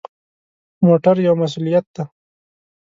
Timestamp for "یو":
1.27-1.33